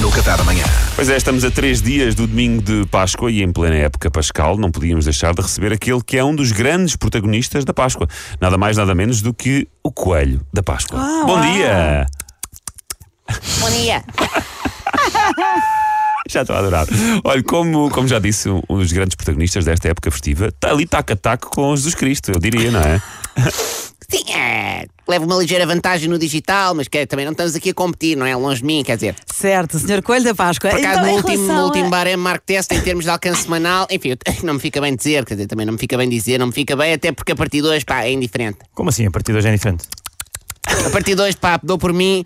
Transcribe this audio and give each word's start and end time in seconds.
no 0.00 0.10
Qatar 0.10 0.40
amanhã. 0.40 0.64
Pois 0.94 1.08
é, 1.08 1.16
estamos 1.16 1.44
a 1.44 1.50
três 1.50 1.82
dias 1.82 2.14
do 2.14 2.26
domingo 2.26 2.62
de 2.62 2.86
Páscoa 2.86 3.30
e 3.30 3.42
em 3.42 3.52
plena 3.52 3.76
época 3.76 4.10
pascal 4.10 4.56
não 4.56 4.70
podíamos 4.70 5.04
deixar 5.04 5.34
de 5.34 5.42
receber 5.42 5.72
aquele 5.72 6.02
que 6.02 6.16
é 6.16 6.24
um 6.24 6.34
dos 6.34 6.52
grandes 6.52 6.96
protagonistas 6.96 7.64
da 7.64 7.74
Páscoa. 7.74 8.08
Nada 8.40 8.56
mais, 8.56 8.76
nada 8.76 8.94
menos 8.94 9.20
do 9.20 9.34
que 9.34 9.68
o 9.82 9.92
coelho 9.92 10.40
da 10.52 10.62
Páscoa. 10.62 10.98
Bom 11.26 11.40
dia! 11.40 12.06
Bom 13.60 13.70
dia. 13.70 14.04
Já 16.28 16.42
estou 16.42 16.56
a 16.56 16.60
adorar. 16.60 16.86
Olha, 17.24 17.42
como, 17.42 17.90
como 17.90 18.06
já 18.06 18.18
disse, 18.18 18.48
um 18.48 18.78
dos 18.78 18.92
grandes 18.92 19.16
protagonistas 19.16 19.64
desta 19.64 19.88
época 19.88 20.10
festiva 20.10 20.46
está 20.46 20.70
ali 20.70 20.86
taco 20.86 21.12
a 21.12 21.36
com 21.36 21.74
Jesus 21.74 21.94
Cristo, 21.94 22.30
eu 22.32 22.38
diria, 22.38 22.70
não 22.70 22.80
é? 22.80 23.02
Sim, 24.12 24.30
é, 24.30 24.84
levo 25.08 25.24
uma 25.24 25.36
ligeira 25.36 25.66
vantagem 25.66 26.06
no 26.06 26.18
digital, 26.18 26.74
mas 26.74 26.86
que, 26.86 27.06
também 27.06 27.24
não 27.24 27.32
estamos 27.32 27.54
aqui 27.56 27.70
a 27.70 27.74
competir, 27.74 28.14
não 28.16 28.26
é? 28.26 28.36
Longe 28.36 28.60
de 28.60 28.66
mim, 28.66 28.82
quer 28.84 28.96
dizer. 28.96 29.14
Certo, 29.32 29.78
Sr. 29.78 30.02
Coelho 30.02 30.24
da 30.26 30.34
Páscoa. 30.34 30.68
Por 30.70 30.78
acaso, 30.78 30.98
Então, 31.00 31.10
no 31.10 31.16
último, 31.16 31.46
no 31.46 31.52
a- 31.60 31.64
último 31.64 31.88
baremo 31.90 32.22
Mark 32.22 32.42
Test, 32.44 32.70
em 32.72 32.80
termos 32.82 33.04
de 33.04 33.10
alcance 33.10 33.44
semanal, 33.44 33.86
enfim, 33.90 34.14
não 34.44 34.54
me 34.54 34.60
fica 34.60 34.80
bem 34.82 34.94
dizer, 34.94 35.24
quer 35.24 35.34
dizer, 35.34 35.46
também 35.46 35.64
não 35.64 35.72
me 35.72 35.78
fica 35.78 35.96
bem 35.96 36.08
dizer, 36.08 36.38
não 36.38 36.48
me 36.48 36.52
fica 36.52 36.76
bem, 36.76 36.92
até 36.92 37.10
porque 37.10 37.32
a 37.32 37.36
partir 37.36 37.62
de 37.62 37.68
hoje, 37.68 37.84
pá, 37.86 38.04
é 38.04 38.12
indiferente. 38.12 38.58
Como 38.74 38.90
assim? 38.90 39.06
A 39.06 39.10
partir 39.10 39.32
de 39.32 39.38
hoje 39.38 39.48
é 39.48 39.52
diferente? 39.52 39.84
A 40.86 40.90
partir 40.90 41.14
de 41.14 41.22
hoje, 41.22 41.36
pá, 41.36 41.58
dou 41.62 41.78
por 41.78 41.92
mim 41.92 42.24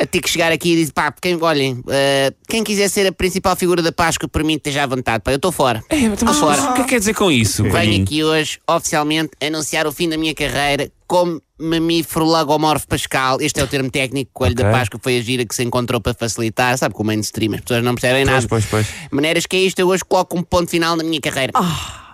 a 0.00 0.06
ter 0.06 0.20
que 0.20 0.28
chegar 0.28 0.50
aqui 0.52 0.72
e 0.72 0.76
dizer, 0.76 0.92
pá, 0.92 1.12
quem, 1.12 1.36
olhem, 1.40 1.80
eh, 1.88 2.32
quem 2.48 2.62
quiser 2.64 2.88
ser 2.88 3.06
a 3.06 3.12
principal 3.12 3.54
figura 3.56 3.80
da 3.82 3.92
Páscoa, 3.92 4.28
por 4.28 4.42
mim, 4.44 4.54
esteja 4.54 4.82
à 4.82 4.86
vontade, 4.86 5.22
pá, 5.22 5.30
eu 5.32 5.36
estou 5.36 5.52
fora. 5.52 5.82
Estou 5.90 6.34
fora. 6.34 6.60
O 6.70 6.74
que 6.74 6.80
é 6.80 6.84
que 6.84 6.90
quer 6.90 6.98
dizer 6.98 7.14
com 7.14 7.30
isso? 7.30 7.62
Venho 7.64 8.02
aqui 8.02 8.22
hoje 8.24 8.58
oficialmente 8.68 9.30
anunciar 9.42 9.86
o 9.86 9.92
fim 9.92 10.08
da 10.08 10.16
minha 10.16 10.34
carreira 10.34 10.90
como 11.06 11.40
mamífero 11.58 12.24
lagomorfo 12.26 12.86
pascal. 12.86 13.40
Este 13.40 13.60
é 13.60 13.64
o 13.64 13.66
termo 13.66 13.90
técnico 13.90 14.30
Coelho 14.34 14.52
Ok. 14.54 14.64
da 14.64 14.70
Páscoa 14.70 15.00
foi 15.02 15.16
a 15.18 15.20
gira 15.22 15.44
que 15.46 15.54
se 15.54 15.62
encontrou 15.62 16.00
para 16.00 16.12
facilitar. 16.14 16.76
Sabe, 16.76 16.94
com 16.94 17.02
o 17.02 17.06
mainstream, 17.06 17.54
as 17.54 17.60
pessoas 17.62 17.82
não 17.82 17.94
percebem 17.94 18.24
nada. 18.24 18.46
pois, 18.48 18.66
pois. 18.66 18.86
Maneiras 19.10 19.46
que 19.46 19.56
é 19.56 19.60
isto, 19.60 19.78
eu 19.78 19.88
hoje 19.88 20.04
coloco 20.04 20.36
um 20.38 20.42
ponto 20.42 20.70
final 20.70 20.96
na 20.96 21.02
minha 21.04 21.20
carreira. 21.20 21.52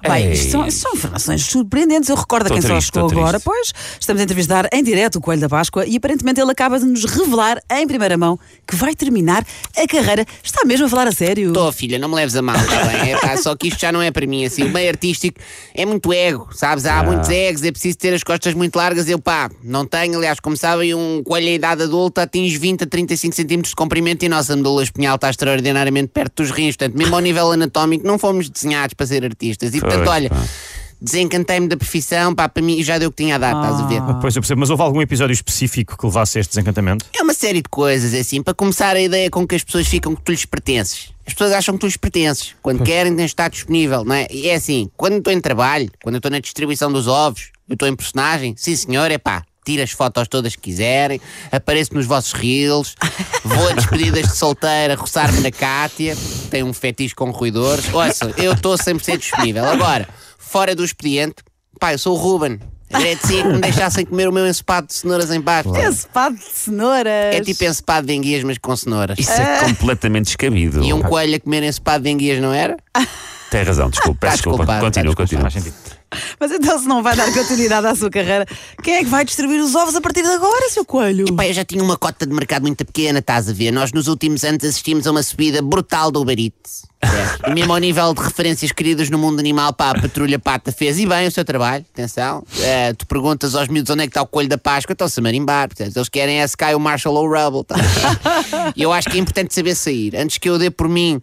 Bem, 0.09 0.33
isto 0.33 0.51
são, 0.53 0.67
isto 0.67 0.81
são 0.81 0.93
informações 0.93 1.45
surpreendentes. 1.45 2.09
Eu 2.09 2.17
recordo 2.17 2.47
a 2.47 2.51
quem 2.51 2.61
só 2.61 2.69
triste, 2.69 2.93
chegou 2.93 3.07
estou 3.07 3.21
agora. 3.21 3.41
triste. 3.41 3.45
Pois, 3.45 3.73
estamos 3.99 4.21
a 4.21 4.25
entrevistar 4.25 4.69
em 4.73 4.83
direto 4.83 5.17
o 5.17 5.21
Coelho 5.21 5.41
da 5.41 5.49
Páscoa 5.49 5.87
e 5.87 5.97
aparentemente 5.97 6.41
ele 6.41 6.51
acaba 6.51 6.79
de 6.79 6.85
nos 6.85 7.05
revelar 7.05 7.61
em 7.71 7.87
primeira 7.87 8.17
mão 8.17 8.39
que 8.67 8.77
vai 8.77 8.95
terminar 8.95 9.45
a 9.77 9.87
carreira. 9.87 10.25
Está 10.43 10.65
mesmo 10.65 10.87
a 10.87 10.89
falar 10.89 11.09
a 11.09 11.13
sério? 11.13 11.49
Estou, 11.49 11.73
filha, 11.73 11.99
não 11.99 12.09
me 12.09 12.17
leves 12.17 12.37
a 12.37 12.43
mal, 12.43 12.57
está 12.57 12.85
bem? 12.85 13.13
É, 13.13 13.19
pá, 13.19 13.37
só 13.37 13.55
que 13.57 13.69
isto 13.69 13.81
já 13.81 13.91
não 13.91 14.03
é 14.03 14.11
para 14.11 14.27
mim, 14.27 14.45
assim, 14.45 14.65
o 14.65 14.71
meio 14.71 14.89
artístico 14.89 15.41
é 15.75 15.87
muito 15.87 16.13
ego, 16.13 16.49
sabes? 16.53 16.85
Há 16.87 17.03
muitos 17.03 17.31
egos, 17.31 17.63
é 17.63 17.71
preciso 17.71 17.99
ter 17.99 18.13
as 18.15 18.23
costas 18.23 18.55
muito 18.55 18.77
largas, 18.77 19.09
eu 19.09 19.19
pá, 19.19 19.51
não 19.63 19.87
tenho, 19.87 20.17
aliás, 20.19 20.39
como 20.41 20.57
sabem, 20.57 20.95
um 20.95 21.23
coelho 21.23 21.49
em 21.49 21.55
idade 21.55 21.83
adulta 21.83 22.23
atinge 22.23 22.59
20 22.59 22.85
a 22.85 22.87
35 22.87 23.35
centímetros 23.35 23.71
de 23.71 23.77
comprimento 23.77 24.25
e 24.25 24.27
a 24.27 24.31
nossa 24.31 24.55
medula 24.57 24.83
espinhal 24.83 25.17
está 25.17 25.31
extraordinariamente 25.31 26.09
perto 26.09 26.43
dos 26.43 26.51
rins, 26.51 26.77
portanto, 26.77 26.97
mesmo 26.97 27.15
ao 27.15 27.21
nível 27.21 27.53
anatómico 27.53 28.07
não 28.07 28.19
fomos 28.19 28.49
desenhados 28.49 28.95
para 28.95 29.07
ser 29.07 29.25
artistas 29.25 29.75
e, 29.75 29.81
portanto, 29.99 30.05
Pois, 30.07 30.17
olha... 30.17 30.31
pá. 30.31 30.45
Desencantei-me 31.01 31.69
da 31.69 31.77
profissão, 31.77 32.35
pá, 32.35 32.49
para 32.49 32.63
mim 32.63 32.83
já 32.83 32.97
deu 32.97 33.11
o 33.11 33.13
que 33.13 33.23
tinha 33.23 33.35
a 33.35 33.39
dar, 33.39 33.55
estás 33.55 33.81
a 33.81 33.87
ver? 33.87 33.99
Ah, 34.01 34.15
Pois 34.15 34.35
eu 34.37 34.41
percebo, 34.41 34.61
mas 34.61 34.71
houve 34.71 34.83
algum 34.83 35.03
episódio 35.03 35.35
específico 35.35 35.99
que 35.99 36.07
levasse 36.07 36.39
a 36.39 36.41
este 36.41 36.51
desencantamento? 36.53 37.05
É 37.15 37.23
uma 37.23 37.35
série 37.35 37.61
de 37.61 37.69
coisas, 37.69 38.15
é 38.15 38.21
assim. 38.21 38.43
Para 38.43 38.55
começar, 38.55 38.97
a 38.97 39.01
ideia 39.01 39.29
com 39.29 39.47
que 39.47 39.55
as 39.55 39.63
pessoas 39.63 39.87
ficam 39.87 40.15
que 40.17 40.23
tu 40.23 40.33
lhes 40.33 40.47
pertences. 40.47 41.11
As 41.27 41.35
pessoas 41.35 41.53
acham 41.53 41.75
que 41.75 41.81
tu 41.81 41.87
lhes 41.87 41.99
pertences. 41.99 42.55
Quando 42.63 42.83
querem, 42.83 43.13
tens 43.15 43.25
de 43.27 43.33
estar 43.33 43.51
disponível, 43.51 44.03
não 44.03 44.15
é? 44.15 44.27
E 44.31 44.49
é 44.49 44.55
assim, 44.55 44.89
quando 44.97 45.19
estou 45.19 45.31
em 45.33 45.41
trabalho, 45.43 45.91
quando 46.03 46.17
estou 46.17 46.31
na 46.31 46.39
distribuição 46.39 46.91
dos 46.91 47.07
ovos, 47.07 47.51
eu 47.69 47.75
estou 47.75 47.87
em 47.87 47.95
personagem, 47.95 48.55
sim 48.57 48.75
senhor, 48.75 49.11
é 49.11 49.19
pá. 49.19 49.43
Tiro 49.63 49.83
as 49.83 49.91
fotos 49.93 50.29
todas 50.29 50.55
que 50.57 50.61
quiserem, 50.63 51.19
apareço 51.51 51.95
nos 51.95 52.05
vossos 52.05 52.33
reels, 52.35 52.95
vou 53.43 53.69
a 53.69 53.73
despedidas 53.73 54.29
de 54.29 54.37
solteira 54.37 54.95
roçar-me 54.95 55.41
na 55.41 55.51
Cátia, 55.51 56.15
tenho 56.55 56.67
um 56.67 56.73
fetiche 56.73 57.17
com 57.17 57.33
ruidores. 57.33 57.93
Ouça, 57.93 58.33
eu 58.37 58.53
estou 58.53 58.77
100% 58.77 59.19
disponível. 59.19 59.65
Agora, 59.65 60.09
fora 60.39 60.73
do 60.73 60.85
expediente, 60.85 61.37
pá, 61.81 61.93
eu 61.93 61.99
sou 61.99 62.17
o 62.17 62.21
Ruben. 62.21 62.61
Agradecia 62.93 63.43
que 63.43 63.49
me 63.49 63.59
deixassem 63.59 64.07
comer 64.07 64.29
o 64.29 64.33
meu 64.33 64.47
ensopado 64.47 64.87
de 64.87 64.95
cenouras 64.95 65.33
em 65.33 65.43
paz. 65.43 65.67
Esse 65.67 66.07
pado 66.07 66.37
de 66.37 66.45
cenouras. 66.45 67.35
É 67.35 67.41
tipo 67.41 67.65
ensopado 67.65 68.07
de 68.07 68.15
enguias, 68.15 68.45
mas 68.45 68.57
com 68.59 68.77
cenouras. 68.77 69.19
Isso 69.19 69.33
é 69.33 69.65
completamente 69.65 70.27
descabido. 70.27 70.85
E 70.85 70.93
um 70.93 71.03
coelho 71.03 71.35
a 71.35 71.41
comer 71.41 71.65
ensopado 71.65 72.05
de 72.05 72.11
enguias, 72.11 72.41
não 72.41 72.53
era? 72.53 72.77
Tem 73.55 73.63
razão, 73.63 73.89
desculpa, 73.89 74.19
peço 74.23 74.43
Tá 74.43 74.51
desculpa. 74.51 74.81
Continua, 74.81 75.15
tá 75.15 75.23
continua. 75.23 75.49
Sentido. 75.49 75.75
Mas 76.41 76.51
então, 76.51 76.77
se 76.77 76.89
não 76.89 77.05
vai 77.05 77.15
dar 77.15 77.33
continuidade 77.33 77.87
à 77.87 77.95
sua 77.95 78.11
carreira, 78.11 78.45
quem 78.83 78.95
é 78.95 79.05
que 79.05 79.09
vai 79.09 79.25
distribuir 79.25 79.63
os 79.63 79.77
ovos 79.77 79.95
a 79.95 80.01
partir 80.01 80.23
de 80.23 80.29
agora, 80.29 80.69
seu 80.71 80.85
Coelho? 80.85 81.33
Pá, 81.37 81.47
eu 81.47 81.53
já 81.53 81.65
tinha 81.65 81.81
uma 81.81 81.97
cota 81.97 82.27
de 82.27 82.35
mercado 82.35 82.63
muito 82.63 82.85
pequena, 82.85 83.21
estás 83.21 83.49
a 83.49 83.53
ver? 83.53 83.71
Nós 83.71 83.93
nos 83.93 84.09
últimos 84.09 84.43
anos 84.43 84.65
assistimos 84.65 85.07
a 85.07 85.13
uma 85.13 85.23
subida 85.23 85.63
brutal 85.63 86.11
do 86.11 86.21
Uber 86.21 86.37
Eats. 86.37 86.83
E 87.47 87.55
mesmo 87.55 87.73
ao 87.73 87.79
nível 87.79 88.13
de 88.13 88.23
referências 88.23 88.73
queridas 88.73 89.09
no 89.09 89.19
mundo 89.19 89.39
animal, 89.39 89.73
pá, 89.73 89.91
a 89.91 90.01
Patrulha 90.01 90.41
Pata 90.41 90.73
fez 90.73 90.99
e 90.99 91.07
bem 91.07 91.29
o 91.29 91.31
seu 91.31 91.45
trabalho, 91.45 91.85
atenção. 91.93 92.43
Eh, 92.61 92.93
tu 92.95 93.07
perguntas 93.07 93.55
aos 93.55 93.69
miúdos 93.69 93.89
onde 93.89 94.03
é 94.03 94.07
que 94.07 94.11
está 94.11 94.23
o 94.23 94.27
coelho 94.27 94.49
da 94.49 94.59
Páscoa, 94.59 94.95
estão-se 94.95 95.21
a 95.21 95.23
marimbar. 95.23 95.69
Portanto, 95.69 95.97
eles 95.97 96.09
querem 96.09 96.41
é 96.41 96.45
Sky 96.45 96.75
o 96.75 96.81
Marshall 96.81 97.15
ou 97.15 97.29
o 97.29 97.33
Rubble. 97.33 97.63
Tá? 97.63 97.77
E 98.75 98.83
eu 98.83 98.93
acho 98.93 99.09
que 99.09 99.17
é 99.17 99.21
importante 99.21 99.55
saber 99.55 99.77
sair. 99.77 100.17
Antes 100.17 100.39
que 100.39 100.49
eu 100.49 100.59
dê 100.59 100.71
por 100.71 100.89
mim, 100.89 101.21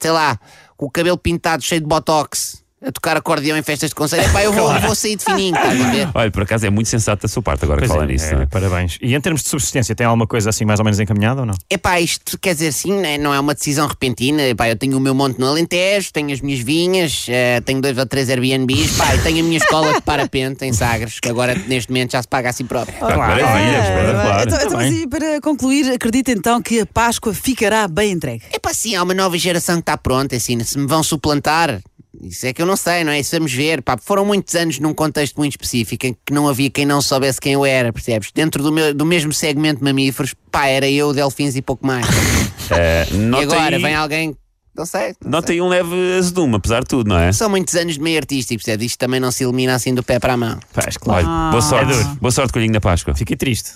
sei 0.00 0.10
lá, 0.10 0.40
com 0.78 0.86
o 0.86 0.90
cabelo 0.90 1.18
pintado 1.18 1.62
cheio 1.62 1.80
de 1.80 1.86
botox, 1.86 2.64
a 2.84 2.92
tocar 2.92 3.16
acordeão 3.16 3.56
em 3.58 3.62
festas 3.62 3.88
de 3.90 3.94
conselho, 3.94 4.30
pá, 4.32 4.42
eu 4.42 4.52
vou, 4.52 4.72
vou 4.80 4.94
sair 4.94 5.16
de 5.16 5.24
fininho, 5.24 5.54
estás 5.56 5.80
a 5.80 5.90
ver? 5.90 6.08
Olha, 6.14 6.30
por 6.30 6.44
acaso 6.44 6.64
é 6.64 6.70
muito 6.70 6.88
sensato 6.88 7.22
da 7.22 7.28
sua 7.28 7.42
parte 7.42 7.64
agora 7.64 7.80
que 7.80 7.88
Pois 7.88 7.98
fala 7.98 8.08
é, 8.08 8.12
nisso. 8.12 8.26
é, 8.34 8.42
é? 8.42 8.46
Parabéns. 8.46 8.98
E 9.02 9.14
em 9.14 9.20
termos 9.20 9.42
de 9.42 9.48
subsistência, 9.48 9.94
tem 9.96 10.06
alguma 10.06 10.26
coisa 10.28 10.50
assim 10.50 10.64
mais 10.64 10.78
ou 10.78 10.84
menos 10.84 11.00
encaminhada 11.00 11.40
ou 11.40 11.46
não? 11.46 11.54
Epá, 11.68 12.00
isto 12.00 12.38
quer 12.38 12.54
dizer 12.54 12.68
assim, 12.68 12.92
né, 12.92 13.18
não 13.18 13.34
é 13.34 13.40
uma 13.40 13.52
decisão 13.54 13.86
repentina. 13.88 14.42
Epá, 14.42 14.68
eu 14.68 14.76
tenho 14.76 14.96
o 14.96 15.00
meu 15.00 15.12
monte 15.14 15.40
no 15.40 15.46
Alentejo, 15.48 16.12
tenho 16.12 16.32
as 16.32 16.40
minhas 16.40 16.60
vinhas, 16.60 17.26
eh, 17.28 17.60
tenho 17.62 17.80
dois 17.80 17.98
ou 17.98 18.06
três 18.06 18.30
Airbnbs, 18.30 18.96
pá, 18.96 19.12
e 19.14 19.18
tenho 19.22 19.40
a 19.40 19.42
minha 19.42 19.58
escola 19.58 19.94
de 19.94 20.00
parapente 20.02 20.64
em 20.64 20.72
Sagres, 20.72 21.18
que 21.18 21.28
agora 21.28 21.56
neste 21.66 21.90
momento 21.90 22.12
já 22.12 22.22
se 22.22 22.28
paga 22.28 22.50
a 22.50 22.52
si 22.52 22.62
próprio. 22.62 22.96
Claro, 22.98 23.18
maravilhas, 23.18 23.86
É, 23.86 24.12
claro. 24.12 24.42
então, 24.48 24.66
então, 24.66 24.82
e 24.86 25.06
para 25.08 25.40
concluir, 25.40 25.90
acredita 25.92 26.30
então 26.30 26.62
que 26.62 26.80
a 26.80 26.86
Páscoa 26.86 27.34
ficará 27.34 27.88
bem 27.88 28.12
entregue. 28.12 28.44
Epá, 28.52 28.72
sim, 28.72 28.94
há 28.94 29.02
uma 29.02 29.14
nova 29.14 29.36
geração 29.36 29.74
que 29.76 29.80
está 29.82 29.96
pronta, 29.98 30.36
assim, 30.36 30.62
se 30.62 30.78
me 30.78 30.86
vão 30.86 31.02
suplantar. 31.02 31.80
Isso 32.20 32.46
é 32.46 32.52
que 32.52 32.60
eu 32.60 32.66
não 32.66 32.76
sei, 32.76 33.04
não 33.04 33.12
é? 33.12 33.20
Isso 33.20 33.36
vamos 33.36 33.52
ver. 33.52 33.80
Pá, 33.82 33.96
foram 33.96 34.24
muitos 34.24 34.54
anos 34.56 34.80
num 34.80 34.92
contexto 34.92 35.36
muito 35.36 35.52
específico 35.52 36.06
em 36.06 36.16
que 36.26 36.32
não 36.32 36.48
havia 36.48 36.68
quem 36.68 36.84
não 36.84 37.00
soubesse 37.00 37.40
quem 37.40 37.52
eu 37.52 37.64
era, 37.64 37.92
percebes? 37.92 38.30
Dentro 38.34 38.60
do, 38.62 38.72
meu- 38.72 38.92
do 38.92 39.06
mesmo 39.06 39.32
segmento 39.32 39.78
de 39.78 39.84
mamíferos, 39.84 40.34
pá, 40.50 40.66
era 40.66 40.88
eu, 40.88 41.12
delfins 41.12 41.54
e 41.56 41.62
pouco 41.62 41.86
mais. 41.86 42.06
Eh, 42.70 43.06
e 43.12 43.16
nota 43.16 43.44
agora 43.44 43.76
aí- 43.76 43.80
vem 43.82 43.94
alguém, 43.94 44.36
não 44.76 44.84
sei. 44.84 45.14
não 45.24 45.30
Nota 45.30 45.52
aí 45.52 45.62
um 45.62 45.68
leve 45.68 46.18
azedume, 46.18 46.56
apesar 46.56 46.80
de 46.80 46.86
tudo, 46.86 47.08
não 47.08 47.18
é? 47.18 47.32
São 47.32 47.48
muitos 47.48 47.74
anos 47.74 47.94
de 47.94 48.00
meio 48.00 48.18
artístico, 48.18 48.62
percebes? 48.62 48.88
Isto 48.92 48.98
também 48.98 49.18
não 49.18 49.30
se 49.30 49.42
elimina 49.42 49.74
assim 49.74 49.94
do 49.94 50.02
pé 50.02 50.18
para 50.18 50.34
a 50.34 50.36
mão. 50.36 50.58
Pois, 50.74 50.98
claro. 50.98 51.26
Olha, 51.26 51.50
boa 51.50 51.62
sorte. 51.62 51.92
É 51.94 52.04
boa 52.20 52.30
sorte, 52.30 52.52
Coelhinho 52.52 52.74
da 52.74 52.80
Páscoa. 52.80 53.14
Fiquei 53.14 53.36
triste. 53.38 53.70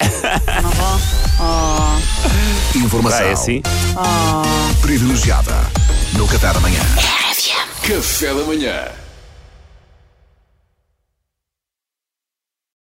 Informação 2.74 3.26
Ah, 3.26 3.28
é 3.28 3.32
assim? 3.32 3.62
privilegiada 4.80 5.54
no 6.14 6.26
Qatar 6.26 6.56
amanhã. 6.56 6.80
Café 7.88 8.34
da 8.34 8.44
manhã. 8.44 9.07